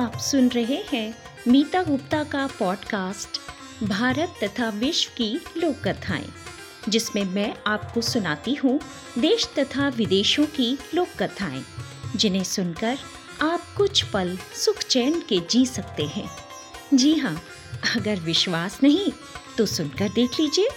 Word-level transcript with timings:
आप 0.00 0.18
सुन 0.18 0.48
रहे 0.48 0.84
हैं 0.92 1.14
मीता 1.48 1.82
गुप्ता 1.82 2.24
का 2.24 2.46
पॉडकास्ट 2.58 3.40
भारत 3.84 4.34
तथा 4.44 4.68
विश्व 4.68 5.10
की 5.10 5.40
लोक 5.56 5.76
कथाएँ 5.88 6.32
जिसमें 6.88 7.24
मैं 7.24 7.54
आपको 7.66 8.00
सुनाती 8.00 8.54
हूँ 8.54 8.80
देश 9.18 9.46
तथा 9.58 9.88
विदेशों 9.88 10.46
की 10.46 10.78
लोक 10.94 11.08
कथाएँ 11.22 11.64
जिन्हें 12.16 12.44
सुनकर 12.44 12.98
आप 13.42 13.60
कुछ 13.76 14.02
पल 14.02 14.38
सुख 14.54 14.78
चैन 14.78 15.20
के 15.20 15.40
जी 15.50 15.66
सकते 15.66 16.02
हैं। 16.02 16.30
जी 16.94 17.14
हाँ 17.14 17.42
अगर 17.96 18.16
विश्वास 18.16 18.80
नहीं 18.82 19.12
तो 19.58 19.66
सुनकर 19.66 20.08
देख 20.08 20.40
लीजिए। 20.40 20.68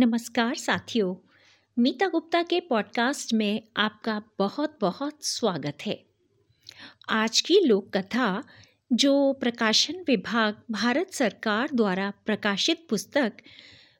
नमस्कार 0.00 0.54
साथियों, 0.54 1.28
मीता 1.78 2.08
गुप्ता 2.08 2.42
के 2.42 2.60
पॉडकास्ट 2.60 3.34
में 3.34 3.62
आपका 3.76 4.22
बहुत 4.38 4.78
बहुत 4.80 5.24
स्वागत 5.24 5.78
है। 5.86 6.06
आज 7.08 7.40
की 7.40 7.60
लोक 7.60 7.96
कथा 7.96 8.44
जो 8.92 9.32
प्रकाशन 9.32 10.04
विभाग, 10.06 10.62
भारत 10.70 11.10
सरकार 11.10 11.68
द्वारा 11.74 12.12
प्रकाशित 12.26 12.86
पुस्तक, 12.90 13.32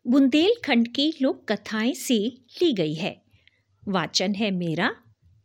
बुंदेलखंड 0.06 0.88
की 0.94 1.14
लोक 1.22 1.52
कथाएँ 1.52 1.94
से 1.94 2.18
ली 2.62 2.72
गई 2.72 2.94
है। 2.94 3.22
वाचन 3.88 4.34
है 4.34 4.50
मेरा, 4.50 4.96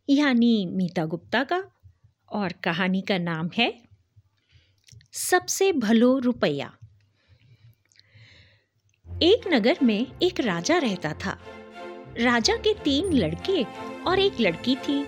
यानी 0.09 0.65
मीता 0.65 1.05
गुप्ता 1.05 1.43
का, 1.43 1.63
और 2.29 2.51
कहानी 2.51 3.01
का 3.01 3.17
नाम 3.17 3.49
है, 3.57 3.83
सबसे 5.13 5.73
भलो 5.73 6.19
रुपया। 6.19 6.77
एक 9.21 9.41
नगर 9.53 9.77
में 9.83 10.07
एक 10.21 10.39
राजा 10.39 10.77
रहता 10.77 11.13
था। 11.13 11.37
राजा 12.19 12.55
के 12.55 12.73
तीन 12.73 13.13
लड़के 13.13 13.63
और 14.07 14.19
एक 14.19 14.39
लड़की 14.39 14.75
थी। 14.75 15.05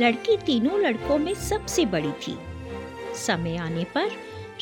लड़की 0.00 0.36
तीनों 0.36 0.80
लड़कों 0.80 1.18
में 1.18 1.34
सबसे 1.34 1.84
बड़ी 1.84 2.12
थी। 2.12 2.38
समय 3.14 3.56
आने 3.56 3.84
पर 3.84 4.10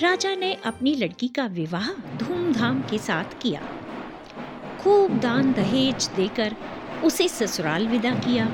राजा 0.00 0.34
ने 0.34 0.54
अपनी 0.54 0.94
लड़की 0.94 1.28
का 1.28 1.47
विवाह 1.47 1.91
धूमधाम 2.16 2.80
के 2.80 2.98
साथ 2.98 3.24
किया। 3.42 3.60
खूब 4.80 5.19
दान 5.20 5.52
दहेज 5.52 6.10
देकर 6.16 6.56
उसे 7.04 7.28
ससुराल 7.28 7.86
विदा 7.86 8.10
किया। 8.10 8.48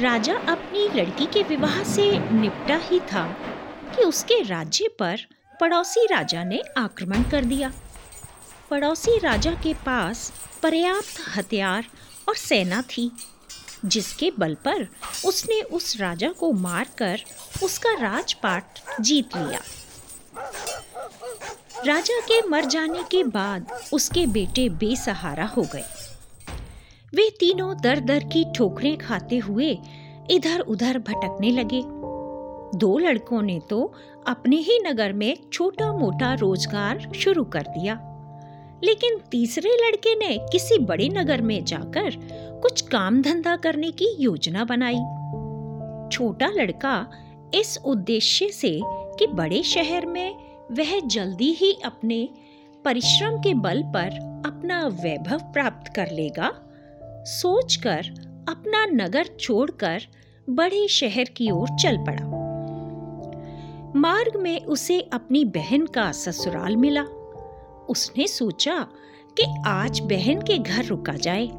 राजा 0.00 0.34
अपनी 0.34 1.00
लड़की 1.00 1.26
के 1.26 1.42
विवाह 1.42 1.82
से 1.82 2.18
निपटा 2.32 2.76
ही 2.76 3.00
था 3.00 3.36
कि 3.96 4.02
उसके 4.02 4.42
राज्य 4.42 4.88
पर 4.98 5.20
पड़ोसी 5.60 6.06
राजा 6.10 6.44
ने 6.44 6.62
आक्रमण 6.78 7.22
कर 7.22 7.44
दिया। 7.44 7.72
पड़ोसी 8.70 9.18
राजा 9.18 9.50
के 9.54 9.72
पास 9.86 10.32
पर्याप्त 10.62 11.20
हथियार 11.36 11.84
और 12.28 12.34
सेना 12.36 12.80
थी, 12.82 13.10
जिसके 13.84 14.30
बल 14.38 14.54
पर 14.54 14.86
उसने 15.26 15.60
उस 15.70 15.96
राजा 16.00 16.28
को 16.30 16.50
मारकर 16.52 17.20
उसका 17.62 17.92
राजपाट 18.00 18.78
जीत 19.00 19.36
लिया। 19.36 19.60
राजा 21.86 22.20
के 22.20 22.40
मर 22.48 22.64
जाने 22.64 23.02
के 23.02 23.22
बाद 23.24 23.72
उसके 23.92 24.26
बेटे 24.26 24.68
बेसहारा 24.68 25.46
हो 25.46 25.62
गए। 25.74 25.84
वे 27.14 27.28
तीनों 27.30 27.74
दर 27.80 28.00
दर 28.00 28.24
की 28.24 28.44
ठोकरें 28.56 28.96
खाते 28.98 29.38
हुए 29.38 29.70
इधर 30.30 30.60
उधर 30.60 30.98
भटकने 30.98 31.50
लगे। 31.50 31.82
दो 32.78 32.96
लड़कों 32.98 33.42
ने 33.42 33.60
तो 33.70 33.82
अपने 34.26 34.56
ही 34.58 34.78
नगर 34.86 35.12
में 35.12 35.36
छोटा 35.52 35.92
मोटा 35.92 36.32
रोज़गार 36.34 37.12
शुरू 37.14 37.44
कर 37.44 37.66
दिया। 37.68 37.94
लेकिन 38.84 39.18
तीसरे 39.30 39.70
लड़के 39.70 40.14
ने 40.14 40.36
किसी 40.52 40.78
बड़े 40.78 41.08
नगर 41.08 41.40
में 41.40 41.64
जाकर 41.64 42.16
कुछ 42.62 42.80
काम 42.80 43.22
धंधा 43.22 43.56
करने 43.56 43.90
की 43.90 44.14
योजना 44.20 44.64
बनाई। 44.64 45.02
छोटा 46.12 46.46
लड़का 46.46 47.06
इस 47.54 47.78
उद्देश्य 47.84 48.48
से 48.48 48.80
कि 49.18 49.26
बड़े 49.26 49.62
शहर 49.62 50.06
में 50.06 50.36
वह 50.72 50.98
जल्दी 51.06 51.52
ही 51.52 51.72
अपने 51.84 52.28
परिश्रम 52.84 53.36
के 53.36 53.54
बल 53.54 53.82
पर 53.82 54.18
अपना 54.46 54.86
वैभव 54.86 55.38
प्राप्त 55.52 55.92
कर 55.96 56.10
लेगा, 56.10 56.50
सोचकर 57.26 58.10
अपना 58.48 58.84
नगर 58.86 59.26
छोड़कर 59.40 60.02
बड़े 60.50 60.88
शहर 60.88 61.24
की 61.24 61.50
ओर 61.50 61.68
चल 61.68 61.96
पड़ा। 61.96 62.26
मार्ग 63.96 64.36
में 64.36 64.64
उसे 64.64 65.00
अपनी 65.12 65.44
बहन 65.44 65.86
का 65.86 66.12
ससुराल 66.12 66.76
मिला। 66.76 67.04
उसने 67.88 68.26
सोचा 68.26 68.86
कि 69.40 69.62
आज 69.66 70.00
बहन 70.00 70.40
के 70.40 70.58
घर 70.58 70.84
रुका 70.84 71.12
जाए। 71.12 71.50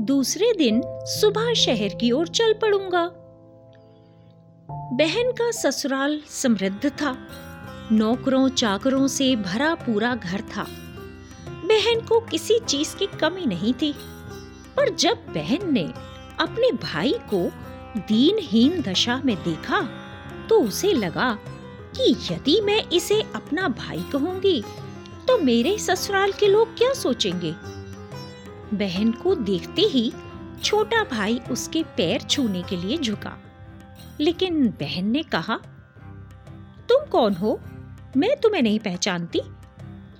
दूसरे 0.00 0.52
दिन 0.58 0.82
सुबह 0.86 1.54
शहर 1.54 1.88
की 1.88 2.10
ओर 2.10 2.28
चल 2.28 2.52
पड़ूँगा। 2.52 3.10
बहन 4.70 5.30
का 5.32 5.50
ससुराल 5.50 6.22
समृद्ध 6.28 6.88
था। 6.88 7.28
नौकरों 7.92 8.48
चाकरों 8.48 9.06
से 9.08 9.36
भरा 9.36 9.74
पूरा 9.74 10.14
घर 10.14 10.40
था। 10.40 10.66
बहन 11.48 12.00
को 12.00 12.20
किसी 12.20 12.58
चीज़ 12.58 12.96
की 12.96 13.06
कमी 13.06 13.46
नहीं 13.46 13.74
थी। 13.74 13.94
पर 14.76 14.94
जब 14.94 15.14
बहन 15.14 15.72
ने 15.72 15.84
अपने 16.40 16.72
भाई 16.72 17.14
को 17.34 17.52
दीनहीन 18.00 18.82
दशा 18.82 19.22
में 19.24 19.36
देखा 19.36 19.80
तो 20.48 20.62
उसे 20.62 20.92
लगा 20.92 21.38
कि 21.96 22.16
यदि 22.30 22.60
मैं 22.60 22.82
इसे 22.92 23.20
अपना 23.20 23.68
भाई 23.68 24.04
कहूँगी 24.12 24.64
तो 25.28 25.38
मेरे 25.38 25.78
ससुराल 25.78 26.32
के 26.32 26.48
लोग 26.48 26.78
क्या 26.78 26.92
सोचेंगे? 26.92 27.54
बहन 28.76 29.12
को 29.12 29.34
देखते 29.34 29.82
ही 29.82 30.12
छोटा 30.64 31.04
भाई 31.04 31.40
उसके 31.50 31.82
पैर 31.82 32.20
छूने 32.20 32.62
के 32.62 32.76
लिए 32.76 32.98
झुका। 32.98 33.38
लेकिन 34.20 34.68
बहन 34.68 35.06
ने 35.06 35.22
कहा, 35.22 35.56
तुम 36.88 37.06
कौन 37.06 37.34
हो? 37.34 37.60
मैं 38.16 38.36
तुम्हें 38.36 38.62
नहीं 38.62 38.78
पहचानती। 38.78 39.40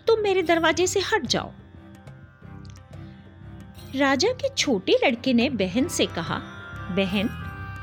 तुम 0.07 0.21
मेरे 0.21 0.43
दरवाजे 0.43 0.87
से 0.87 1.01
हट 1.01 1.27
जाओ। 1.27 1.51
राजा 3.97 4.29
के 4.29 4.49
छोटे 4.49 4.99
लड़के 5.05 5.33
ने 5.33 5.51
बहन 5.51 5.89
से 5.89 6.07
कहा, 6.07 6.39
बहन, 6.97 7.31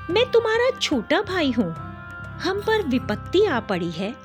मैं 0.09 0.31
तुम्हारा 0.31 0.79
छोटा 0.79 1.21
भाई 1.21 1.51
हूँ। 1.51 1.73
हम 2.39 2.61
पर 2.61 2.87
विपत्ति 2.87 3.45
आ 3.45 3.59
पड़ी 3.59 3.91
है। 3.91 4.15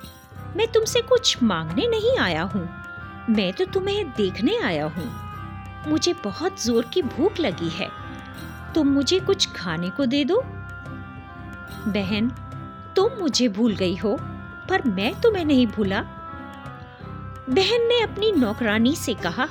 मैं 0.56 0.72
तुमसे 0.72 1.00
कुछ 1.00 1.42
मांगने 1.42 1.86
नहीं 1.86 2.18
आया 2.18 2.42
हूँ। 2.42 2.85
मैं 3.30 3.52
तो 3.52 3.64
तुम्हें 3.64 4.10
देखने 4.10 4.56
आया 4.56 4.86
हूँ। 4.86 5.06
मुझे 5.88 6.14
बहुत 6.24 6.62
ज़ोर 6.64 6.84
की 6.84 7.02
भूख 7.02 7.40
लगी 7.40 7.68
है। 7.68 7.88
तुम 8.74 8.88
मुझे 8.88 9.20
कुछ 9.20 9.52
खाने 9.52 9.90
को 9.90 10.06
दे 10.06 10.24
दो। 10.24 10.42
बहन, 11.86 12.28
तुम 12.96 13.12
मुझे 13.18 13.48
भूल 13.48 13.76
गई 13.76 13.96
हो, 13.96 14.16
पर 14.68 14.82
मैं 14.88 15.20
तुम्हें 15.20 15.44
नहीं 15.44 15.66
भूला। 15.66 16.00
बहन 17.48 17.86
ने 17.86 18.00
अपनी 18.00 18.32
नौकरानी 18.32 18.96
से 18.96 19.14
कहा, 19.14 19.48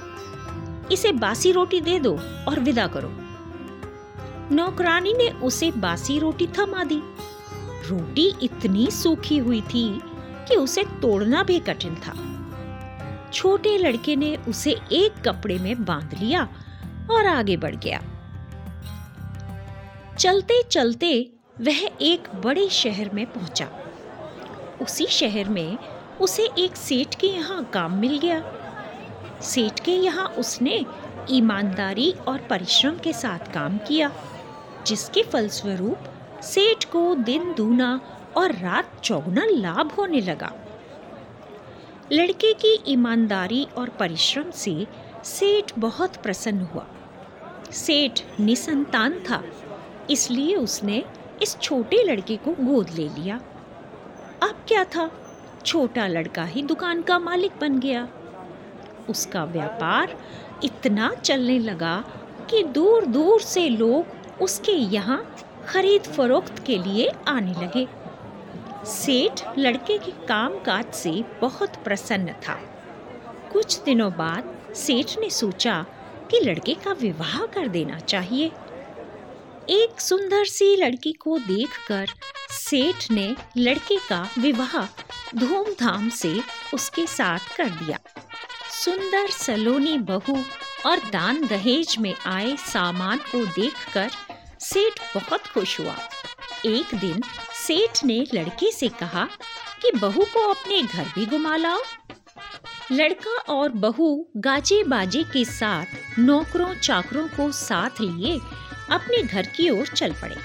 इसे 0.92 1.12
बासी 1.12 1.52
रोटी 1.52 1.82
दे 1.82 2.00
दो 2.00 2.20
और 2.48 2.60
विदा 2.60 2.88
करो। 2.88 3.12
नौकरानी 4.52 5.14
ने 5.14 5.30
उसे 5.30 5.72
बासी 5.72 6.20
रोटी 6.20 6.48
थमा 6.48 6.84
दी। 6.84 7.02
रोटी 7.90 8.36
इतनी 8.42 8.92
सूखी 8.92 9.38
हुई 9.38 9.62
थी 9.62 10.02
कि 10.48 10.56
उसे 10.56 10.84
तोड़ना 10.84 11.44
भी 11.44 11.60
कठिन 11.60 11.96
था। 11.96 12.14
छोटे 13.34 13.78
लड़के 13.78 14.16
ने 14.16 14.36
उसे 14.36 14.72
एक 14.92 15.22
कपड़े 15.26 15.58
में 15.58 15.86
बाँध 15.86 16.14
लिया 16.20 16.48
और 17.12 17.28
आगे 17.28 17.58
बढ़ 17.58 17.76
गया। 17.76 18.02
चलते 20.20 20.64
चलते 20.64 21.32
वह 21.62 21.90
एक 22.02 22.28
बड़े 22.36 22.70
शहर 22.70 23.10
में 23.14 23.26
पहुँचा। 23.26 23.70
उसी 24.82 25.06
शहर 25.06 25.50
में 25.50 25.78
उसे 26.22 26.50
एक 26.58 26.76
सेठ 26.76 27.16
के 27.16 27.28
यहाँ 27.28 27.64
काम 27.74 27.94
मिल 27.94 28.20
गया। 28.20 28.44
सेठ 29.42 29.80
के 29.80 29.92
यहाँ 29.92 30.26
उसने 30.28 30.86
ईमानदारी 31.30 32.12
और 32.28 32.38
परिश्रम 32.40 32.98
के 32.98 33.14
साथ 33.14 33.54
काम 33.54 33.78
किया, 33.78 34.12
जिसके 34.88 35.24
फलस्वरूप 35.24 35.98
सेठ 36.44 36.86
को 36.86 37.16
दिन 37.16 37.54
दूना 37.54 38.02
और 38.38 38.52
रात 38.52 39.02
चौगुना 39.04 39.46
लाभ 39.46 39.92
होने 39.92 40.22
लगा। 40.22 40.52
लड़के 42.12 42.54
की 42.54 42.74
ईमानदारी 42.88 43.64
और 43.78 43.90
परिश्रम 43.90 44.50
से 44.52 44.86
सेठ 45.26 45.72
बहुत 45.80 46.16
प्रसन्न 46.16 46.62
हुआ। 46.64 46.86
सेठ 47.74 48.22
निसंतान 48.40 49.14
था, 49.20 49.42
इसलिए 50.10 50.56
उसने 50.56 51.04
इस 51.42 51.58
छोटे 51.60 52.04
लड़के 52.04 52.36
को 52.38 52.52
गोद 52.60 52.90
ले 52.90 53.08
लिया। 53.10 53.40
अब 54.44 54.64
क्या 54.68 54.84
था? 54.86 55.10
छोटा 55.66 56.08
लड़का 56.08 56.44
ही 56.44 56.62
दुकान 56.64 57.02
का 57.02 57.20
मालिक 57.20 57.60
बन 57.62 57.80
गया। 57.80 58.08
उसका 59.10 59.44
व्यापार 59.46 60.18
इतना 60.64 61.14
चलने 61.16 61.60
लगा 61.60 61.98
कि 62.50 62.64
दूर 62.66 63.06
दूर 63.08 63.42
से 63.42 63.68
लोग 63.70 64.42
उसके 64.42 64.72
यहाँ 64.72 65.24
खरीद 65.68 66.04
फरोख्त 66.08 66.66
के 66.66 66.78
लिए 66.78 67.12
आने 67.28 67.54
लगे। 67.54 67.88
सेठ 68.86 69.42
लड़के 69.58 69.98
के 69.98 70.12
काम 70.28 70.58
काज 70.60 70.94
से 70.94 71.12
बहुत 71.42 71.76
प्रसन्न 71.84 72.34
था। 72.48 72.54
कुछ 73.52 73.80
दिनों 73.84 74.12
बाद 74.12 74.54
सेठ 74.76 75.18
ने 75.20 75.30
सोचा 75.30 75.86
कि 76.32 76.40
लड़के 76.40 76.74
का 76.74 76.92
विवाह 76.92 77.46
कर 77.46 77.68
देना 77.68 78.00
चाहिए। 78.00 78.52
एक 79.70 80.02
सुंदर 80.02 80.46
सी 80.46 80.76
लड़की 80.76 81.12
को 81.14 81.38
देखकर 81.38 82.10
सेठ 82.52 83.10
ने 83.12 83.36
लड़के 83.58 83.98
का 84.10 84.28
विवाह 84.40 84.86
धूमधाम 85.36 86.10
से 86.10 86.40
उसके 86.74 87.06
साथ 87.08 87.56
कर 87.58 87.70
दिया। 87.70 88.00
सुंदर 88.72 89.30
सलोनी 89.30 89.98
बहू 89.98 90.38
और 90.86 91.00
दान 91.12 91.46
दहेज 91.48 91.96
में 92.00 92.14
आए 92.26 92.56
सामान 92.58 93.18
को 93.32 93.46
देखकर 93.46 94.10
सेठ 94.60 95.00
बहुत 95.16 95.48
खुश 95.48 95.80
हुआ। 95.80 95.96
एक 96.66 96.96
दिन 96.96 97.22
सेठ 97.68 98.04
ने 98.04 98.28
लड़के 98.34 98.72
से 98.72 98.88
कहा 98.88 99.28
कि 99.82 99.92
बहू 99.92 100.24
को 100.24 100.48
अपने 100.50 100.82
घर 100.82 101.06
भी 101.16 101.26
घुमा 101.26 101.56
लाओ। 101.56 101.80
लड़का 102.92 103.32
और 103.32 103.70
बहू 103.70 104.28
गाजे 104.38 104.84
बाजे 104.84 105.24
के 105.24 105.46
साथ 105.46 106.20
नौकरों 106.20 106.74
चाकरों 106.76 107.28
को 107.28 107.52
साथ 107.52 108.02
लिए 108.02 108.40
अपने 108.92 109.24
घर 109.24 109.46
की 109.46 109.70
ओर 109.70 109.88
चल 109.88 110.14
पड़े। 110.14 110.36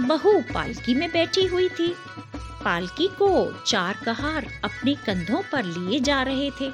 बहू 0.00 0.40
पालकी 0.54 0.94
में 0.94 1.10
बैठी 1.12 1.46
हुई 1.46 1.68
थी। 1.68 1.94
पालकी 2.36 3.08
को 3.08 3.30
चार 3.66 3.96
कहार 4.04 4.46
अपने 4.64 4.94
कंधों 4.94 5.42
पर 5.52 5.64
लिए 5.64 6.00
जा 6.00 6.22
रहे 6.22 6.50
थे। 6.50 6.70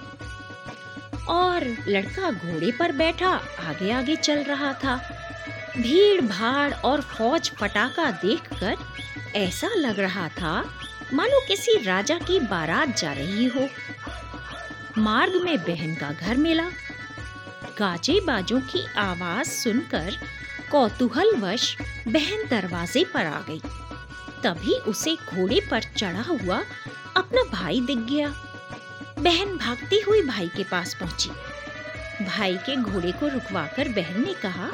और 1.28 1.84
लड़का 1.88 2.30
घोड़े 2.30 2.72
पर 2.72 2.92
बैठा 2.92 3.30
आगे 3.60 3.92
आगे 3.92 4.16
चल 4.16 4.42
रहा 4.42 4.72
था। 4.72 4.96
भीड़ 5.76 6.20
भाड़ 6.20 6.74
और 6.74 7.00
फौज 7.00 7.48
पटाखा 7.48 8.10
देखकर 8.10 8.76
ऐसा 9.36 9.68
लग 9.68 10.00
रहा 10.00 10.28
था 10.28 10.78
मानो 11.12 11.40
किसी 11.48 11.82
राजा 11.82 12.18
की 12.18 12.40
बारात 12.40 12.96
जा 12.96 13.12
रही 13.12 13.46
हो। 13.46 13.68
मार्ग 14.98 15.34
में 15.34 15.58
बहन 15.58 15.94
का 15.94 16.12
घर 16.12 16.36
मिला। 16.36 16.64
गाजे 17.78 18.20
बाजों 18.20 18.60
की 18.60 18.86
आवाज़ 18.98 19.46
सुनकर 19.46 20.18
कौतूहलवश 20.70 21.76
बहन 22.08 22.48
दरवाजे 22.50 23.04
पर 23.04 23.26
आ 23.26 23.40
गई। 23.40 23.60
तभी 24.44 24.74
उसे 24.74 25.14
घोड़े 25.14 25.60
पर 25.70 25.82
चढ़ा 25.82 26.22
हुआ 26.22 26.64
अपना 27.16 27.42
भाई 27.42 27.80
दिख 27.80 27.98
गया। 27.98 28.28
बहन 29.18 29.56
भागती 29.56 30.00
हुई 30.00 30.22
भाई 30.22 30.48
के 30.48 30.64
पास 30.64 30.94
पहुँची। 30.94 31.30
भाई 32.24 32.56
के 32.56 32.76
घोड़े 32.76 33.12
को 33.12 33.28
रुकवाकर 33.28 33.88
बहन 33.88 34.24
ने 34.26 34.34
कहा, 34.34 34.70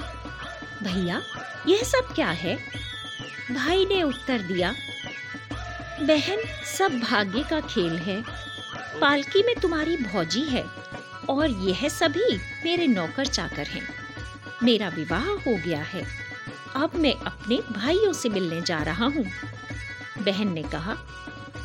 भैया, 0.82 1.22
यह 1.68 1.82
सब 1.82 2.14
क्या 2.14 2.30
है? 2.30 2.82
भाई 3.54 3.84
ने 3.84 4.02
उत्तर 4.02 4.38
दिया, 4.38 4.74
बहन, 6.00 6.42
सब 6.78 7.00
भाग्य 7.00 7.44
का 7.50 7.60
खेल 7.60 7.96
है। 7.96 8.22
पालकी 9.00 9.42
में 9.42 9.54
तुम्हारी 9.56 9.96
भौजी 9.96 10.42
है 10.42 10.64
और 11.30 11.50
यह 11.50 11.88
सभी 11.88 12.36
मेरे 12.36 12.86
नौकर 12.86 13.26
चाकर 13.26 13.66
हैं। 13.66 13.88
मेरा 14.62 14.88
विवाह 14.88 15.24
हो 15.24 15.56
गया 15.56 15.82
है। 15.82 16.06
अब 16.74 16.90
मैं 16.94 17.14
अपने 17.14 17.60
भाइयों 17.72 18.12
से 18.12 18.28
मिलने 18.28 18.60
जा 18.60 18.82
रहा 18.82 19.04
हूँ। 19.04 19.24
बहन 20.18 20.52
ने 20.52 20.62
कहा, 20.62 20.94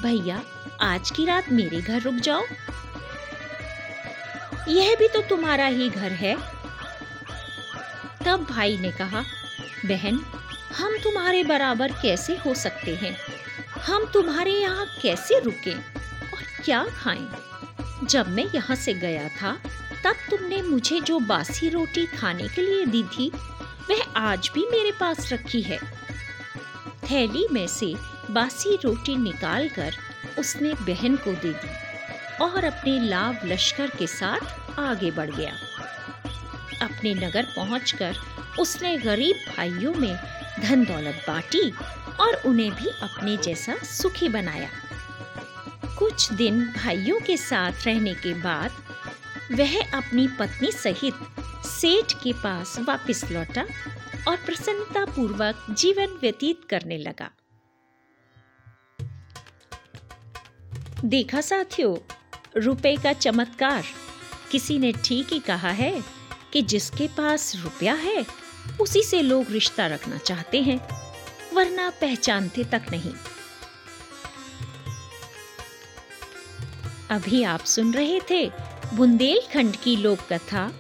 भैया, 0.01 0.41
आज 0.81 1.11
की 1.11 1.25
रात 1.25 1.49
मेरे 1.51 1.81
घर 1.81 2.01
रुक 2.01 2.15
जाओ। 2.15 2.43
यह 4.67 4.95
भी 4.95 5.07
तो 5.07 5.21
तुम्हारा 5.21 5.65
ही 5.65 5.89
घर 5.89 6.11
है। 6.11 6.35
तब 8.25 8.47
भाई 8.49 8.77
ने 8.77 8.91
कहा, 8.91 9.23
बहन 9.85 10.25
हम 10.73 10.97
तुम्हारे 10.97 11.43
बराबर 11.43 11.91
कैसे 11.91 12.35
हो 12.35 12.53
सकते 12.53 12.95
हैं? 12.95 13.17
हम 13.81 14.05
तुम्हारे 14.05 14.51
यहाँ 14.51 14.85
कैसे 15.01 15.39
रुके 15.39 15.73
और 15.73 16.63
क्या 16.65 16.85
खाएँ? 16.85 17.29
जब 18.03 18.27
मैं 18.27 18.45
यहाँ 18.55 18.75
से 18.75 18.93
गया 18.93 19.27
था, 19.29 19.51
तब 20.03 20.15
तुमने 20.29 20.61
मुझे 20.61 20.99
जो 21.01 21.19
बासी 21.19 21.69
रोटी 21.69 22.05
खाने 22.05 22.47
के 22.47 22.61
लिए 22.61 22.85
दी 22.85 23.03
थी, 23.03 23.31
वह 23.89 24.03
आज 24.17 24.51
भी 24.53 24.65
मेरे 24.71 24.91
पास 24.91 25.33
रखी 25.33 25.61
है। 25.61 25.79
थैली 27.11 27.47
में 27.51 27.67
से 27.67 27.95
बासी 28.31 28.75
रोटी 28.75 29.15
निकालकर 29.15 29.93
उसने 30.39 30.73
बहन 30.73 31.15
को 31.15 31.31
दे 31.31 31.53
दी 31.53 31.69
और 32.43 32.63
अपने 32.63 32.99
लाभ 32.99 33.39
लश्कर 33.45 33.87
के 33.87 34.07
साथ 34.07 34.79
आगे 34.79 35.11
बढ़ 35.11 35.31
गया। 35.31 35.51
अपने 36.81 37.13
नगर 37.13 37.43
पहुंचकर 37.43 38.15
उसने 38.59 38.97
गरीब 38.97 39.35
भाइयों 39.35 39.93
में 39.93 40.36
धन 40.59 40.83
दौलत 40.85 41.23
बांटी 41.27 41.69
और 42.19 42.41
उन्हें 42.45 42.71
भी 42.71 42.89
अपने 43.01 43.37
जैसा 43.37 43.75
सुखी 43.83 44.29
बनाया। 44.29 44.69
कुछ 45.99 46.31
दिन 46.33 46.65
भाइयों 46.65 47.19
के 47.19 47.37
साथ 47.37 47.85
रहने 47.85 48.13
के 48.13 48.33
बाद 48.33 48.71
वह 49.51 49.79
अपनी 49.97 50.27
पत्नी 50.39 50.71
सहित 50.71 51.13
सेठ 51.65 52.13
के 52.23 52.33
पास 52.33 52.77
वापस 52.79 53.23
लौटा 53.31 53.65
और 54.27 54.37
प्रसन्नता 54.37 55.05
पूर्वक 55.05 55.65
जीवन 55.71 56.17
व्यतीत 56.21 56.61
करने 56.69 56.97
लगा। 56.97 57.29
देखा 61.05 61.41
साथियों, 61.41 61.95
रुपए 62.61 62.95
का 62.95 63.13
चमत्कार। 63.13 63.83
किसी 64.51 64.77
ने 64.79 64.91
ठीक 65.05 65.33
ही 65.33 65.39
कहा 65.39 65.69
है 65.69 66.03
कि 66.53 66.61
जिसके 66.61 67.07
पास 67.07 67.55
रुपया 67.55 67.93
है 67.93 68.25
उसी 68.79 69.03
से 69.03 69.21
लोग 69.21 69.51
रिश्ता 69.51 69.87
रखना 69.87 70.17
चाहते 70.17 70.61
हैं, 70.61 70.79
वरना 71.53 71.89
पहचानते 71.89 72.63
तक 72.63 72.81
नहीं। 72.91 73.13
अभी 77.09 77.43
आप 77.43 77.63
सुन 77.63 77.93
रहे 77.93 78.21
थे 78.31 78.51
बुंदेलखंड 78.93 79.75
की 79.75 79.95
लोक 79.95 80.19
कथा 80.33 80.79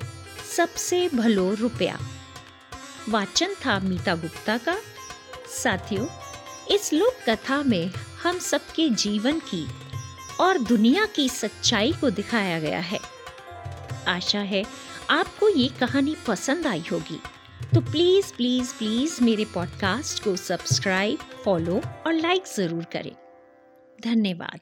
सबसे 0.55 1.09
भलो 1.09 1.53
रुपया। 1.53 1.99
वाचन 3.09 3.53
था 3.53 3.79
मीता 3.79 4.15
गुप्ता 4.15 4.57
का। 4.57 4.77
साथियों, 5.63 6.07
इस 6.75 6.93
लोक 6.93 7.29
कथा 7.29 7.63
में 7.63 7.91
हम 8.23 8.39
सबके 8.39 8.89
जीवन 8.89 9.39
की 9.39 9.67
और 10.39 10.57
दुनिया 10.57 11.05
की 11.05 11.29
सच्चाई 11.29 11.93
को 11.93 12.09
दिखाया 12.09 12.59
गया 12.59 12.79
है। 12.79 12.99
आशा 14.07 14.39
है 14.39 14.65
आपको 15.09 15.49
ये 15.49 15.67
कहानी 15.67 16.15
पसंद 16.27 16.67
आई 16.67 16.83
होगी। 16.91 17.21
तो 17.73 17.81
प्लीज़ 17.81 18.33
प्लीज़ 18.33 18.73
प्लीज़ 18.77 19.23
मेरे 19.23 19.45
पॉडकास्ट 19.45 20.23
को 20.23 20.35
सब्सक्राइब 20.35 21.19
फॉलो 21.45 21.81
और 22.07 22.13
लाइक 22.13 22.43
ज़रूर 22.47 22.83
करें। 22.83 23.15
धन्यवाद। 24.03 24.59